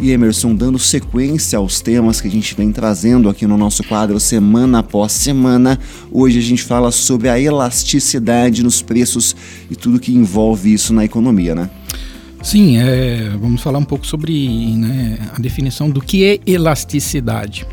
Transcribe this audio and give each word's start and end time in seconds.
E 0.00 0.12
Emerson, 0.12 0.54
dando 0.54 0.78
sequência 0.78 1.58
aos 1.58 1.80
temas 1.80 2.20
que 2.20 2.28
a 2.28 2.30
gente 2.30 2.54
vem 2.54 2.70
trazendo 2.70 3.28
aqui 3.28 3.48
no 3.48 3.58
nosso 3.58 3.82
quadro 3.82 4.20
semana 4.20 4.78
após 4.78 5.10
semana, 5.10 5.76
hoje 6.12 6.38
a 6.38 6.42
gente 6.42 6.62
fala 6.62 6.92
sobre 6.92 7.28
a 7.28 7.40
elasticidade 7.40 8.62
nos 8.62 8.80
preços 8.80 9.34
e 9.68 9.74
tudo 9.74 9.98
que 9.98 10.12
envolve 10.12 10.72
isso 10.72 10.94
na 10.94 11.04
economia, 11.04 11.52
né? 11.52 11.68
Sim, 12.44 12.78
é, 12.78 13.30
vamos 13.40 13.60
falar 13.60 13.80
um 13.80 13.84
pouco 13.84 14.06
sobre 14.06 14.76
né, 14.76 15.18
a 15.34 15.40
definição 15.40 15.90
do 15.90 16.00
que 16.00 16.24
é 16.24 16.38
elasticidade. 16.46 17.66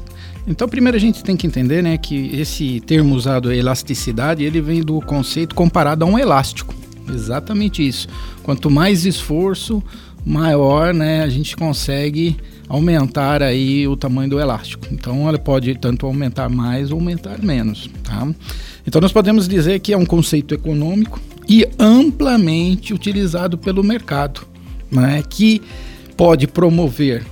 Então, 0.48 0.68
primeiro 0.68 0.98
a 0.98 0.99
gente 0.99 1.23
tem 1.23 1.38
que 1.38 1.46
entender 1.46 1.84
né, 1.84 1.96
que 1.96 2.35
esse 2.35 2.80
termo 2.82 3.13
usado, 3.13 3.52
elasticidade, 3.52 4.44
ele 4.44 4.62
vem 4.62 4.82
do 4.82 4.99
conceito 5.02 5.54
comparado 5.54 6.04
a 6.04 6.07
um 6.07 6.18
elástico. 6.18 6.73
Exatamente 7.07 7.88
isso. 7.88 8.07
Quanto 8.41 8.70
mais 8.70 9.05
esforço, 9.05 9.84
maior, 10.25 10.93
né, 10.93 11.21
a 11.21 11.29
gente 11.29 11.55
consegue 11.55 12.35
aumentar 12.67 13.43
aí 13.43 13.88
o 13.88 13.95
tamanho 13.95 14.29
do 14.29 14.39
elástico. 14.39 14.88
Então 14.91 15.27
ela 15.29 15.38
pode 15.38 15.75
tanto 15.75 16.05
aumentar 16.05 16.49
mais 16.49 16.91
ou 16.91 16.98
aumentar 16.98 17.41
menos, 17.41 17.89
tá? 18.03 18.27
Então 18.88 18.99
nós 18.99 19.11
podemos 19.11 19.48
dizer 19.48 19.79
que 19.79 19.93
é 19.93 19.98
um 19.98 20.05
conceito 20.05 20.53
econômico 20.55 21.21
e 21.48 21.67
amplamente 21.77 22.93
utilizado 22.93 23.57
pelo 23.57 23.84
mercado, 23.84 24.41
né, 24.91 25.23
que 25.29 25.62
pode 26.17 26.48
promover 26.48 27.23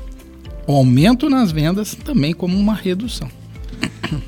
aumento 0.67 1.29
nas 1.29 1.51
vendas 1.51 1.95
também 1.95 2.33
como 2.33 2.57
uma 2.57 2.75
redução. 2.75 3.27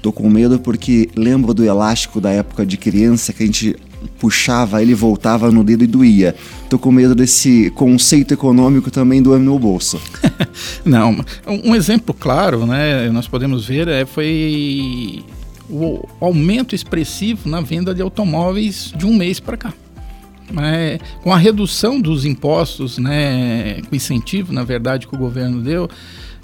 Tô 0.02 0.11
com 0.11 0.29
medo 0.29 0.59
porque 0.59 1.09
lembro 1.16 1.53
do 1.53 1.63
elástico 1.63 2.19
da 2.19 2.31
época 2.31 2.66
de 2.66 2.77
criança 2.77 3.31
que 3.31 3.44
a 3.44 3.45
gente 3.45 3.75
puxava, 4.20 4.81
ele 4.81 4.94
voltava 4.94 5.52
no 5.52 5.64
dedo 5.64 5.84
e 5.84 5.88
doía. 5.88 6.36
Tô 6.70 6.80
com 6.80 6.92
medo 6.92 7.16
desse 7.16 7.70
conceito 7.72 8.34
econômico 8.34 8.89
também 8.89 9.22
doendo 9.22 9.45
no 9.45 9.59
bolso. 9.59 10.00
Não, 10.84 11.23
um 11.64 11.75
exemplo 11.75 12.14
claro, 12.14 12.66
né, 12.66 13.09
nós 13.09 13.28
podemos 13.28 13.66
ver 13.66 13.88
é, 13.88 14.06
foi 14.06 15.23
o 15.70 16.08
aumento 16.22 16.75
expressivo 16.75 17.50
na 17.50 17.62
venda 17.62 17.94
de 17.94 18.02
automóveis 18.02 18.94
de 18.95 19.06
um 19.06 19.16
mês 19.16 19.39
para 19.39 19.58
cá. 19.58 19.73
É, 20.62 21.00
com 21.23 21.34
a 21.34 21.38
redução 21.38 22.00
dos 22.00 22.23
impostos, 22.23 23.00
né, 23.00 23.81
com 23.90 23.95
incentivo, 23.95 24.53
na 24.53 24.64
verdade, 24.64 25.08
que 25.08 25.16
o 25.16 25.17
governo 25.17 25.59
deu, 25.62 25.90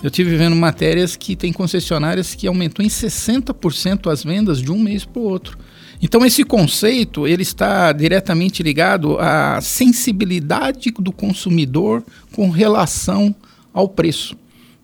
eu 0.03 0.09
tive 0.09 0.35
vendo 0.35 0.55
matérias 0.55 1.16
que 1.16 1.35
tem 1.35 1.53
concessionárias 1.53 2.33
que 2.33 2.47
aumentou 2.47 2.83
em 2.83 2.89
60% 2.89 4.11
as 4.11 4.23
vendas 4.23 4.59
de 4.61 4.71
um 4.71 4.80
mês 4.80 5.05
para 5.05 5.21
o 5.21 5.25
outro. 5.25 5.57
Então 6.02 6.25
esse 6.25 6.44
conceito 6.44 7.27
ele 7.27 7.44
está 7.44 7.91
diretamente 7.91 8.63
ligado 8.63 9.19
à 9.19 9.61
sensibilidade 9.61 10.91
do 10.91 11.11
consumidor 11.11 12.03
com 12.33 12.49
relação 12.49 13.35
ao 13.72 13.88
preço. 13.88 14.35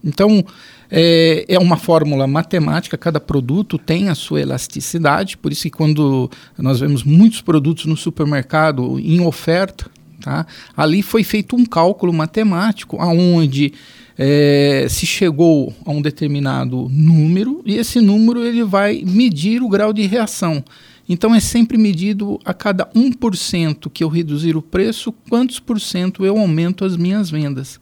Então 0.04 0.46
é, 0.90 1.46
é, 1.48 1.60
uma 1.60 1.76
fórmula 1.76 2.28
matemática, 2.28 2.98
cada 2.98 3.20
produto 3.20 3.78
tem 3.78 4.10
a 4.10 4.16
sua 4.16 4.42
elasticidade, 4.42 5.36
por 5.36 5.52
isso 5.52 5.64
que 5.64 5.72
quando 5.72 6.30
nós 6.58 6.80
vemos 6.80 7.04
muitos 7.04 7.42
produtos 7.42 7.86
no 7.86 7.98
supermercado 7.98 9.00
em 9.00 9.20
oferta, 9.20 9.90
tá, 10.22 10.46
ali 10.76 11.02
foi 11.02 11.24
feito 11.24 11.56
um 11.56 11.66
cálculo 11.66 12.14
matemático 12.14 13.02
aonde 13.02 13.74
é, 14.18 14.88
se 14.90 15.06
chegou 15.06 15.74
a 15.86 15.92
um 15.92 16.02
determinado 16.02 16.90
número 16.90 17.62
e 17.66 17.76
esse 17.76 18.02
número 18.02 18.44
ele 18.44 18.64
vai 18.64 19.04
medir 19.06 19.62
o 19.62 19.70
grau 19.70 19.94
de 19.94 20.02
reação. 20.08 20.64
Então 21.08 21.34
é 21.34 21.40
sempre 21.40 21.78
medido 21.78 22.40
a 22.44 22.54
cada 22.54 22.86
1% 22.88 23.90
que 23.92 24.04
eu 24.04 24.10
reduzir 24.10 24.58
o 24.58 24.62
preço, 24.62 25.14
quantos 25.30 25.60
por 25.60 25.80
cento 25.80 26.26
eu 26.26 26.38
aumento 26.38 26.84
as 26.84 26.98
minhas 26.98 27.30
vendas. 27.30 27.80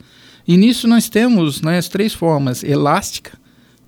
E 0.47 0.55
nisso 0.57 0.87
nós 0.87 1.09
temos 1.09 1.61
né, 1.61 1.77
as 1.77 1.87
três 1.87 2.13
formas: 2.13 2.63
elástica, 2.63 3.39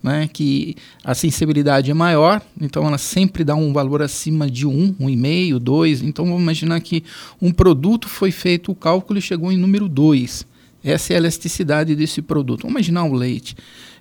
né, 0.01 0.27
que 0.31 0.75
a 1.03 1.13
sensibilidade 1.13 1.91
é 1.91 1.93
maior, 1.93 2.41
então 2.59 2.87
ela 2.87 2.97
sempre 2.97 3.43
dá 3.43 3.53
um 3.53 3.71
valor 3.71 4.01
acima 4.01 4.49
de 4.49 4.65
1, 4.65 4.93
1,5, 4.93 5.59
2. 5.59 6.01
Então 6.01 6.25
vamos 6.25 6.41
imaginar 6.41 6.79
que 6.79 7.03
um 7.39 7.51
produto 7.51 8.09
foi 8.09 8.31
feito 8.31 8.71
o 8.71 8.75
cálculo 8.75 9.19
e 9.19 9.21
chegou 9.21 9.51
em 9.51 9.57
número 9.57 9.87
2. 9.87 10.56
Essa 10.83 11.13
é 11.13 11.15
a 11.15 11.19
elasticidade 11.19 11.95
desse 11.95 12.21
produto. 12.21 12.61
Vamos 12.61 12.75
imaginar 12.75 13.03
o 13.03 13.13
leite. 13.13 13.55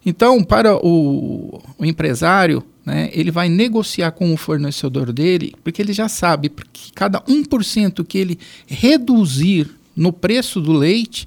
Então, 0.04 0.42
para 0.44 0.76
o, 0.76 1.60
o 1.76 1.84
empresário, 1.84 2.62
né, 2.84 3.10
ele 3.12 3.32
vai 3.32 3.48
negociar 3.48 4.12
com 4.12 4.32
o 4.32 4.36
fornecedor 4.36 5.12
dele, 5.12 5.52
porque 5.64 5.82
ele 5.82 5.92
já 5.92 6.08
sabe 6.08 6.48
que 6.72 6.92
cada 6.92 7.20
1% 7.22 8.04
que 8.06 8.16
ele 8.16 8.38
reduzir 8.66 9.68
no 9.96 10.12
preço 10.12 10.60
do 10.60 10.72
leite, 10.72 11.26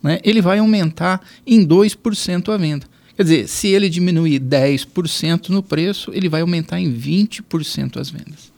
né, 0.00 0.20
ele 0.22 0.40
vai 0.40 0.58
aumentar 0.58 1.20
em 1.44 1.66
2% 1.66 2.52
a 2.52 2.56
venda. 2.56 2.86
Quer 3.16 3.24
dizer, 3.24 3.48
se 3.48 3.68
ele 3.68 3.88
diminuir 3.88 4.38
10% 4.38 5.48
no 5.48 5.62
preço, 5.62 6.12
ele 6.14 6.28
vai 6.28 6.40
aumentar 6.40 6.80
em 6.80 6.90
20% 6.90 7.96
as 7.98 8.08
vendas. 8.08 8.52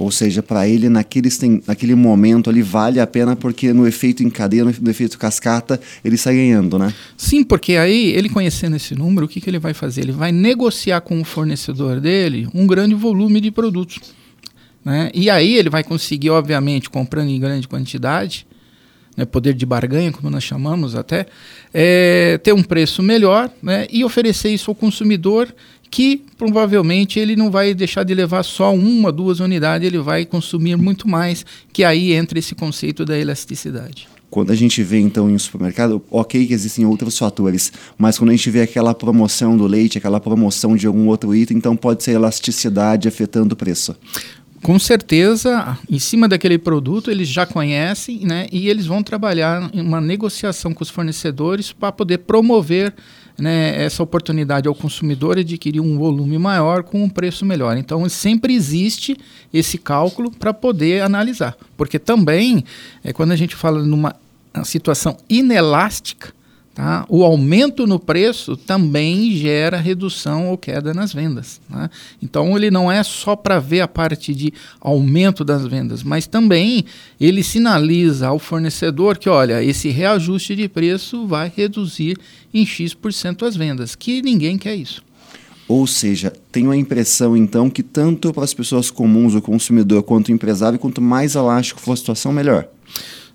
Ou 0.00 0.10
seja, 0.10 0.42
para 0.42 0.66
ele, 0.66 0.88
naquele, 0.88 1.28
naquele 1.66 1.94
momento 1.94 2.48
ali, 2.48 2.62
vale 2.62 2.98
a 2.98 3.06
pena 3.06 3.36
porque 3.36 3.70
no 3.70 3.86
efeito 3.86 4.22
em 4.22 4.30
cadeia, 4.30 4.64
no 4.64 4.90
efeito 4.90 5.18
cascata, 5.18 5.78
ele 6.02 6.16
sai 6.16 6.36
ganhando, 6.36 6.78
né? 6.78 6.90
Sim, 7.18 7.44
porque 7.44 7.74
aí, 7.74 8.06
ele 8.12 8.30
conhecendo 8.30 8.76
esse 8.76 8.94
número, 8.94 9.26
o 9.26 9.28
que, 9.28 9.42
que 9.42 9.50
ele 9.50 9.58
vai 9.58 9.74
fazer? 9.74 10.00
Ele 10.00 10.12
vai 10.12 10.32
negociar 10.32 11.02
com 11.02 11.20
o 11.20 11.24
fornecedor 11.24 12.00
dele 12.00 12.48
um 12.54 12.66
grande 12.66 12.94
volume 12.94 13.42
de 13.42 13.50
produtos. 13.50 14.00
Né? 14.82 15.10
E 15.12 15.28
aí 15.28 15.54
ele 15.54 15.68
vai 15.68 15.84
conseguir, 15.84 16.30
obviamente, 16.30 16.88
comprando 16.88 17.28
em 17.28 17.38
grande 17.38 17.68
quantidade, 17.68 18.46
né, 19.14 19.26
poder 19.26 19.52
de 19.52 19.66
barganha, 19.66 20.10
como 20.10 20.30
nós 20.30 20.42
chamamos 20.42 20.94
até, 20.94 21.26
é, 21.74 22.38
ter 22.42 22.54
um 22.54 22.62
preço 22.62 23.02
melhor 23.02 23.50
né, 23.62 23.86
e 23.90 24.02
oferecer 24.02 24.48
isso 24.48 24.70
ao 24.70 24.74
consumidor 24.74 25.54
que 25.90 26.22
provavelmente 26.38 27.18
ele 27.18 27.34
não 27.34 27.50
vai 27.50 27.74
deixar 27.74 28.04
de 28.04 28.14
levar 28.14 28.42
só 28.42 28.72
uma, 28.72 29.10
duas 29.10 29.40
unidades, 29.40 29.86
ele 29.86 29.98
vai 29.98 30.24
consumir 30.24 30.76
muito 30.76 31.08
mais, 31.08 31.44
que 31.72 31.82
aí 31.82 32.12
entra 32.12 32.38
esse 32.38 32.54
conceito 32.54 33.04
da 33.04 33.18
elasticidade. 33.18 34.08
Quando 34.30 34.52
a 34.52 34.54
gente 34.54 34.80
vê 34.84 35.00
então 35.00 35.28
em 35.28 35.34
um 35.34 35.38
supermercado, 35.38 36.00
ok 36.08 36.46
que 36.46 36.54
existem 36.54 36.86
outros 36.86 37.18
fatores, 37.18 37.72
mas 37.98 38.16
quando 38.16 38.30
a 38.30 38.32
gente 38.32 38.48
vê 38.48 38.62
aquela 38.62 38.94
promoção 38.94 39.56
do 39.56 39.66
leite, 39.66 39.98
aquela 39.98 40.20
promoção 40.20 40.76
de 40.76 40.86
algum 40.86 41.08
outro 41.08 41.34
item, 41.34 41.56
então 41.56 41.74
pode 41.74 42.04
ser 42.04 42.12
elasticidade 42.12 43.08
afetando 43.08 43.54
o 43.54 43.56
preço. 43.56 43.96
Com 44.62 44.78
certeza, 44.78 45.76
em 45.88 45.98
cima 45.98 46.28
daquele 46.28 46.58
produto, 46.58 47.10
eles 47.10 47.28
já 47.28 47.46
conhecem, 47.46 48.20
né? 48.24 48.46
E 48.52 48.68
eles 48.68 48.84
vão 48.84 49.02
trabalhar 49.02 49.70
em 49.72 49.80
uma 49.80 50.02
negociação 50.02 50.74
com 50.74 50.84
os 50.84 50.90
fornecedores 50.90 51.72
para 51.72 51.90
poder 51.90 52.18
promover 52.18 52.94
né, 53.40 53.82
essa 53.82 54.02
oportunidade 54.02 54.68
ao 54.68 54.74
consumidor 54.74 55.38
adquirir 55.38 55.80
um 55.80 55.98
volume 55.98 56.38
maior 56.38 56.82
com 56.82 57.02
um 57.02 57.08
preço 57.08 57.44
melhor. 57.44 57.76
Então, 57.76 58.08
sempre 58.08 58.54
existe 58.54 59.16
esse 59.52 59.78
cálculo 59.78 60.30
para 60.30 60.52
poder 60.52 61.02
analisar. 61.02 61.56
Porque 61.76 61.98
também, 61.98 62.64
é, 63.02 63.12
quando 63.12 63.32
a 63.32 63.36
gente 63.36 63.56
fala 63.56 63.82
numa 63.82 64.14
situação 64.64 65.16
inelástica, 65.28 66.32
Tá? 66.74 67.04
O 67.08 67.24
aumento 67.24 67.84
no 67.84 67.98
preço 67.98 68.56
também 68.56 69.32
gera 69.32 69.76
redução 69.76 70.48
ou 70.48 70.56
queda 70.56 70.94
nas 70.94 71.12
vendas. 71.12 71.60
Tá? 71.68 71.90
Então 72.22 72.56
ele 72.56 72.70
não 72.70 72.90
é 72.90 73.02
só 73.02 73.34
para 73.34 73.58
ver 73.58 73.80
a 73.80 73.88
parte 73.88 74.32
de 74.34 74.52
aumento 74.80 75.44
das 75.44 75.66
vendas, 75.66 76.02
mas 76.04 76.28
também 76.28 76.84
ele 77.20 77.42
sinaliza 77.42 78.28
ao 78.28 78.38
fornecedor 78.38 79.18
que, 79.18 79.28
olha, 79.28 79.62
esse 79.62 79.88
reajuste 79.88 80.54
de 80.54 80.68
preço 80.68 81.26
vai 81.26 81.52
reduzir 81.54 82.16
em 82.54 82.64
X% 82.64 83.44
as 83.44 83.56
vendas, 83.56 83.96
que 83.96 84.22
ninguém 84.22 84.56
quer 84.56 84.76
isso. 84.76 85.02
Ou 85.66 85.86
seja, 85.86 86.32
tenho 86.50 86.70
a 86.70 86.76
impressão 86.76 87.36
então 87.36 87.70
que 87.70 87.82
tanto 87.82 88.32
para 88.32 88.42
as 88.44 88.54
pessoas 88.54 88.90
comuns, 88.90 89.34
o 89.34 89.42
consumidor, 89.42 90.02
quanto 90.02 90.28
o 90.28 90.32
empresário, 90.32 90.78
quanto 90.78 91.00
mais 91.00 91.34
elástico 91.34 91.80
for 91.80 91.92
a 91.92 91.96
situação, 91.96 92.32
melhor. 92.32 92.66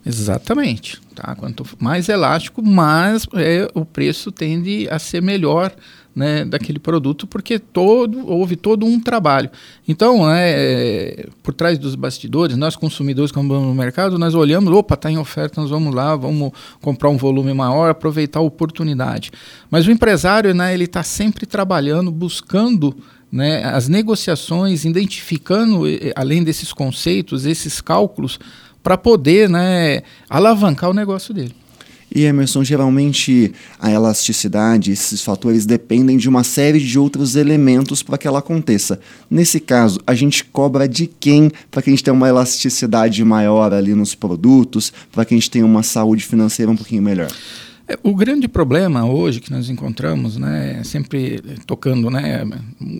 Exatamente. 0.06 1.02
Tá? 1.16 1.36
Quanto 1.36 1.66
mais 1.80 2.10
elástico, 2.10 2.62
mais 2.62 3.25
é, 3.34 3.68
o 3.74 3.84
preço 3.84 4.31
tende 4.31 4.88
a 4.90 5.00
ser 5.00 5.22
melhor 5.22 5.74
né, 6.16 6.46
daquele 6.46 6.80
produto, 6.80 7.28
porque 7.28 7.60
todo, 7.60 8.25
houve 8.25 8.56
todo 8.56 8.86
um 8.86 9.00
trabalho. 9.00 9.50
Então, 9.86 10.30
é, 10.30 11.28
por 11.44 11.54
trás 11.54 11.78
dos 11.78 11.96
bastidores, 11.96 12.56
nós 12.56 12.75
consumidores, 12.75 13.31
quando 13.31 13.50
vamos 13.50 13.68
no 13.68 13.75
mercado, 13.75 14.18
nós 14.18 14.34
olhamos, 14.34 14.72
opa, 14.74 14.94
está 14.94 15.12
em 15.12 15.18
oferta, 15.18 15.60
nós 15.60 15.69
vamos 15.69 15.94
lá, 15.94 16.16
vamos 16.16 16.52
comprar 16.81 17.10
um 17.10 17.18
volume 17.18 17.54
maior, 17.54 17.90
aproveitar 17.90 18.40
a 18.40 18.44
oportunidade. 18.44 19.31
Mas 19.69 19.88
o 19.88 19.92
empresário, 19.92 20.54
né, 20.54 20.74
ele 20.74 20.86
está 20.86 21.04
sempre 21.04 21.46
trabalhando, 21.46 22.12
buscando 22.12 22.96
né, 23.30 23.66
as 23.66 23.90
negociações, 23.90 24.86
identificando, 24.86 25.81
além 26.16 26.44
desses 26.44 26.72
conceitos, 26.72 27.46
esses 27.46 27.81
cálculos, 27.81 28.40
para 28.85 28.99
poder 28.99 29.49
né, 29.49 30.03
alavancar 30.29 30.91
o 30.91 30.93
negócio 30.93 31.33
dele. 31.33 31.55
E 32.13 32.23
Emerson, 32.23 32.63
geralmente 32.63 33.51
a 33.79 33.89
elasticidade, 33.89 34.91
esses 34.91 35.23
fatores 35.23 35.65
dependem 35.65 36.17
de 36.17 36.29
uma 36.29 36.43
série 36.43 36.79
de 36.79 36.99
outros 36.99 37.35
elementos 37.35 38.03
para 38.03 38.15
que 38.15 38.27
ela 38.27 38.37
aconteça. 38.37 38.99
Nesse 39.27 39.59
caso, 39.59 39.99
a 40.05 40.13
gente 40.13 40.45
cobra 40.45 40.87
de 40.87 41.07
quem 41.07 41.51
para 41.71 41.81
que 41.81 41.89
a 41.89 41.93
gente 41.93 42.03
tenha 42.03 42.13
uma 42.13 42.29
elasticidade 42.29 43.25
maior 43.25 43.73
ali 43.73 43.95
nos 43.95 44.13
produtos, 44.13 44.93
para 45.11 45.25
que 45.25 45.33
a 45.33 45.37
gente 45.37 45.49
tenha 45.49 45.65
uma 45.65 45.81
saúde 45.81 46.23
financeira 46.23 46.71
um 46.71 46.75
pouquinho 46.75 47.01
melhor? 47.01 47.31
É, 47.87 47.97
o 48.03 48.13
grande 48.13 48.47
problema 48.47 49.03
hoje 49.03 49.39
que 49.41 49.49
nós 49.51 49.67
encontramos, 49.67 50.37
né, 50.37 50.83
sempre 50.83 51.41
tocando, 51.65 52.11
né, 52.11 52.45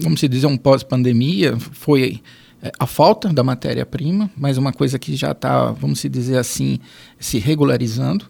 vamos 0.02 0.20
dizer, 0.20 0.48
um 0.48 0.58
pós-pandemia, 0.58 1.56
foi 1.74 2.22
é, 2.55 2.55
a 2.80 2.86
falta 2.86 3.30
da 3.30 3.44
matéria-prima, 3.44 4.30
mas 4.38 4.58
uma 4.58 4.72
coisa 4.72 4.98
que 4.98 5.16
já 5.16 5.32
está, 5.32 5.72
vamos 5.72 6.02
dizer 6.02 6.38
assim, 6.38 6.80
se 7.20 7.40
regularizando. 7.40 8.26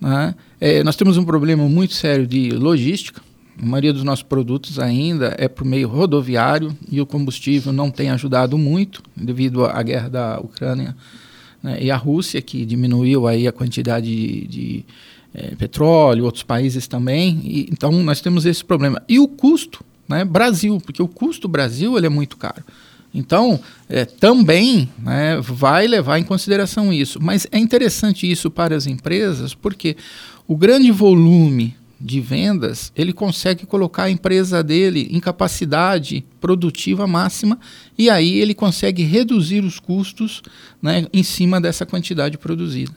Né? 0.00 0.34
É, 0.60 0.82
nós 0.82 0.96
temos 0.96 1.16
um 1.16 1.24
problema 1.24 1.68
muito 1.68 1.94
sério 1.94 2.26
de 2.26 2.50
logística. 2.50 3.20
A 3.60 3.64
maioria 3.64 3.92
dos 3.92 4.04
nossos 4.04 4.22
produtos 4.22 4.78
ainda 4.78 5.34
é 5.38 5.48
por 5.48 5.64
meio 5.64 5.88
rodoviário 5.88 6.76
e 6.90 7.00
o 7.00 7.06
combustível 7.06 7.72
não 7.72 7.90
tem 7.90 8.10
ajudado 8.10 8.58
muito 8.58 9.02
devido 9.16 9.64
à 9.64 9.82
guerra 9.82 10.08
da 10.08 10.40
Ucrânia 10.40 10.94
né? 11.62 11.78
e 11.80 11.90
a 11.90 11.96
Rússia, 11.96 12.42
que 12.42 12.66
diminuiu 12.66 13.26
aí 13.26 13.48
a 13.48 13.52
quantidade 13.52 14.06
de, 14.06 14.46
de 14.46 14.84
é, 15.34 15.54
petróleo, 15.54 16.24
outros 16.24 16.42
países 16.42 16.86
também. 16.86 17.40
E, 17.44 17.68
então 17.70 17.90
nós 18.02 18.20
temos 18.20 18.44
esse 18.44 18.64
problema. 18.64 19.02
E 19.08 19.18
o 19.18 19.26
custo, 19.26 19.84
né? 20.08 20.24
Brasil, 20.24 20.80
porque 20.84 21.02
o 21.02 21.08
custo 21.08 21.48
Brasil 21.48 21.96
ele 21.96 22.06
é 22.06 22.10
muito 22.10 22.36
caro. 22.36 22.62
Então, 23.16 23.58
é, 23.88 24.04
também 24.04 24.90
né, 24.98 25.40
vai 25.40 25.86
levar 25.86 26.18
em 26.18 26.22
consideração 26.22 26.92
isso. 26.92 27.18
Mas 27.20 27.46
é 27.50 27.58
interessante 27.58 28.30
isso 28.30 28.50
para 28.50 28.76
as 28.76 28.86
empresas, 28.86 29.54
porque 29.54 29.96
o 30.46 30.54
grande 30.54 30.90
volume 30.90 31.74
de 31.98 32.20
vendas, 32.20 32.92
ele 32.94 33.14
consegue 33.14 33.64
colocar 33.64 34.04
a 34.04 34.10
empresa 34.10 34.62
dele 34.62 35.08
em 35.10 35.18
capacidade 35.18 36.22
produtiva 36.38 37.06
máxima 37.06 37.58
e 37.96 38.10
aí 38.10 38.38
ele 38.38 38.52
consegue 38.52 39.02
reduzir 39.02 39.64
os 39.64 39.80
custos 39.80 40.42
né, 40.82 41.06
em 41.10 41.22
cima 41.22 41.58
dessa 41.58 41.86
quantidade 41.86 42.36
produzida. 42.36 42.92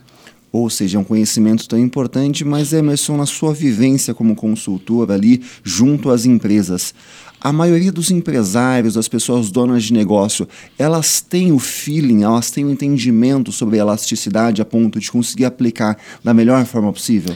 Ou 0.51 0.69
seja, 0.69 0.98
é 0.98 1.01
um 1.01 1.04
conhecimento 1.04 1.68
tão 1.68 1.78
importante, 1.78 2.44
mas 2.44 2.74
Emerson, 2.74 3.18
na 3.18 3.25
sua 3.25 3.54
vivência 3.54 4.13
como 4.13 4.36
consultor 4.36 5.12
ali 5.12 5.44
junto 5.63 6.10
às 6.10 6.25
empresas, 6.25 6.94
a 7.42 7.54
maioria 7.54 7.92
dos 7.92 8.12
empresários, 8.12 8.96
das 8.96 9.07
pessoas 9.07 9.50
donas 9.50 9.84
de 9.84 9.94
negócio, 9.94 10.48
elas 10.78 11.22
têm 11.22 11.51
o 11.51 11.60
feeling, 11.60 12.24
elas 12.24 12.51
têm 12.51 12.66
o 12.66 12.72
entendimento 12.72 13.51
sobre 13.51 13.78
elasticidade 13.78 14.62
a 14.62 14.66
ponto 14.66 15.00
de 15.00 15.12
conseguir 15.12 15.46
aplicar 15.46 15.98
da 16.24 16.34
melhor 16.34 16.66
forma 16.66 16.92
possível? 16.92 17.36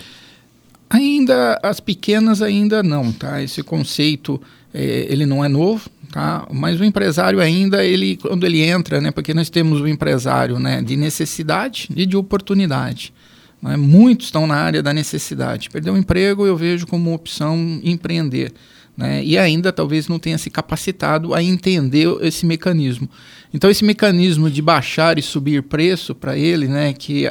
Ainda, 0.93 1.59
as 1.63 1.79
pequenas 1.79 2.39
ainda 2.39 2.83
não, 2.83 3.11
tá? 3.11 3.41
Esse 3.41 3.63
conceito, 3.63 4.39
é, 4.71 5.07
ele 5.09 5.25
não 5.25 5.43
é 5.43 5.47
novo, 5.49 5.89
tá? 6.11 6.47
Mas 6.53 6.79
o 6.79 6.85
empresário 6.85 7.39
ainda, 7.39 7.83
ele, 7.83 8.15
quando 8.17 8.45
ele 8.45 8.61
entra, 8.61 9.01
né? 9.01 9.09
Porque 9.09 9.33
nós 9.33 9.49
temos 9.49 9.81
o 9.81 9.87
empresário, 9.87 10.59
né? 10.59 10.83
De 10.83 10.95
necessidade 10.95 11.89
e 11.95 12.05
de 12.05 12.15
oportunidade. 12.15 13.11
Né? 13.59 13.75
Muitos 13.75 14.27
estão 14.27 14.45
na 14.45 14.53
área 14.53 14.83
da 14.83 14.93
necessidade. 14.93 15.71
Perder 15.71 15.89
o 15.89 15.97
emprego 15.97 16.45
eu 16.45 16.55
vejo 16.55 16.85
como 16.85 17.11
opção 17.11 17.79
empreender 17.83 18.53
né? 18.95 19.23
e 19.23 19.37
ainda 19.37 19.71
talvez 19.73 20.07
não 20.07 20.19
tenha 20.19 20.37
se 20.37 20.49
capacitado 20.49 21.33
a 21.33 21.41
entender 21.41 22.07
esse 22.21 22.45
mecanismo. 22.45 23.09
Então, 23.53 23.69
esse 23.69 23.83
mecanismo 23.83 24.49
de 24.49 24.61
baixar 24.61 25.17
e 25.17 25.21
subir 25.21 25.63
preço 25.63 26.15
para 26.15 26.35
ele, 26.35 26.67
né, 26.67 26.91
que 26.91 27.25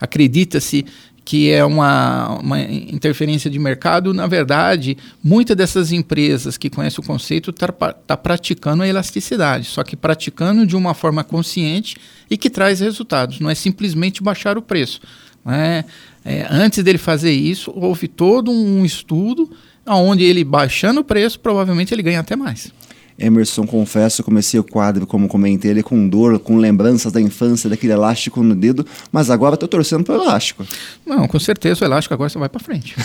acredita-se 0.00 0.84
que 1.24 1.50
é 1.50 1.64
uma, 1.64 2.40
uma 2.40 2.60
interferência 2.60 3.48
de 3.48 3.58
mercado, 3.58 4.12
na 4.12 4.26
verdade, 4.26 4.96
muitas 5.22 5.56
dessas 5.56 5.92
empresas 5.92 6.56
que 6.56 6.68
conhecem 6.68 7.02
o 7.02 7.06
conceito 7.06 7.50
estão 7.50 7.68
tá, 7.68 7.92
tá 7.92 8.16
praticando 8.16 8.82
a 8.82 8.88
elasticidade, 8.88 9.66
só 9.66 9.84
que 9.84 9.96
praticando 9.96 10.66
de 10.66 10.76
uma 10.76 10.94
forma 10.94 11.22
consciente 11.22 11.96
e 12.28 12.36
que 12.36 12.50
traz 12.50 12.80
resultados, 12.80 13.38
não 13.38 13.48
é 13.48 13.54
simplesmente 13.54 14.22
baixar 14.22 14.58
o 14.58 14.62
preço. 14.62 15.00
Né? 15.44 15.84
É, 16.24 16.46
antes 16.50 16.82
dele 16.82 16.98
fazer 16.98 17.32
isso, 17.32 17.72
houve 17.74 18.08
todo 18.08 18.50
um 18.50 18.84
estudo 18.84 19.50
onde 19.86 20.24
ele 20.24 20.44
baixando 20.44 21.00
o 21.00 21.04
preço, 21.04 21.38
provavelmente 21.40 21.92
ele 21.94 22.02
ganha 22.02 22.20
até 22.20 22.36
mais. 22.36 22.72
Emerson, 23.22 23.66
confesso, 23.66 24.22
comecei 24.22 24.58
o 24.58 24.64
quadro, 24.64 25.06
como 25.06 25.28
comentei, 25.28 25.70
ele 25.70 25.82
com 25.82 26.08
dor, 26.08 26.38
com 26.40 26.56
lembranças 26.56 27.12
da 27.12 27.20
infância, 27.20 27.70
daquele 27.70 27.92
elástico 27.92 28.42
no 28.42 28.54
dedo, 28.54 28.84
mas 29.12 29.30
agora 29.30 29.54
estou 29.54 29.68
torcendo 29.68 30.02
para 30.02 30.18
o 30.18 30.22
elástico. 30.22 30.66
Não, 31.06 31.28
com 31.28 31.38
certeza 31.38 31.84
o 31.84 31.88
elástico 31.88 32.14
agora 32.14 32.28
você 32.28 32.38
vai 32.38 32.48
para 32.48 32.60
frente. 32.60 32.96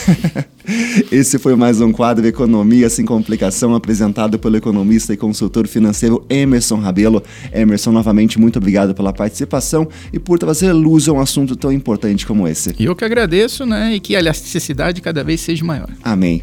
Esse 1.11 1.37
foi 1.37 1.55
mais 1.55 1.79
um 1.79 1.91
quadro 1.91 2.25
Economia 2.25 2.89
Sem 2.89 3.05
Complicação, 3.05 3.75
apresentado 3.75 4.39
pelo 4.39 4.57
economista 4.57 5.13
e 5.13 5.17
consultor 5.17 5.67
financeiro 5.67 6.25
Emerson 6.29 6.77
Rabelo. 6.77 7.21
Emerson, 7.53 7.91
novamente, 7.91 8.39
muito 8.39 8.57
obrigado 8.57 8.95
pela 8.95 9.13
participação 9.13 9.87
e 10.11 10.17
por 10.17 10.39
trazer 10.39 10.73
luz 10.73 11.07
a 11.07 11.13
um 11.13 11.19
assunto 11.19 11.55
tão 11.55 11.71
importante 11.71 12.25
como 12.25 12.47
esse. 12.47 12.73
Eu 12.79 12.95
que 12.95 13.05
agradeço, 13.05 13.65
né, 13.65 13.95
e 13.95 13.99
que 13.99 14.15
a 14.15 14.19
elasticidade 14.19 15.01
cada 15.01 15.23
vez 15.23 15.41
seja 15.41 15.63
maior. 15.63 15.89
Amém. 16.03 16.41